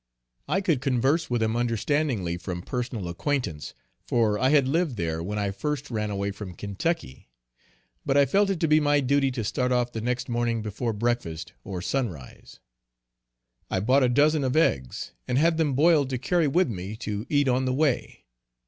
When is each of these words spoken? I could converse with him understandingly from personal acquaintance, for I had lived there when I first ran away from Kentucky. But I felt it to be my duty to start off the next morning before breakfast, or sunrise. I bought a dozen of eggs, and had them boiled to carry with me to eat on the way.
I 0.47 0.61
could 0.61 0.81
converse 0.81 1.29
with 1.29 1.43
him 1.43 1.55
understandingly 1.55 2.35
from 2.35 2.63
personal 2.63 3.07
acquaintance, 3.07 3.75
for 4.07 4.39
I 4.39 4.49
had 4.49 4.67
lived 4.67 4.95
there 4.95 5.21
when 5.21 5.37
I 5.37 5.51
first 5.51 5.91
ran 5.91 6.09
away 6.09 6.31
from 6.31 6.55
Kentucky. 6.55 7.29
But 8.03 8.17
I 8.17 8.25
felt 8.25 8.49
it 8.49 8.59
to 8.61 8.67
be 8.67 8.79
my 8.79 8.99
duty 8.99 9.29
to 9.29 9.43
start 9.43 9.71
off 9.71 9.91
the 9.91 10.01
next 10.01 10.27
morning 10.27 10.63
before 10.63 10.91
breakfast, 10.91 11.53
or 11.63 11.83
sunrise. 11.83 12.59
I 13.69 13.79
bought 13.79 14.01
a 14.01 14.09
dozen 14.09 14.43
of 14.43 14.55
eggs, 14.55 15.11
and 15.27 15.37
had 15.37 15.57
them 15.57 15.75
boiled 15.75 16.09
to 16.09 16.17
carry 16.17 16.47
with 16.47 16.67
me 16.67 16.95
to 16.95 17.27
eat 17.29 17.47
on 17.47 17.65
the 17.65 17.73
way. 17.75 18.25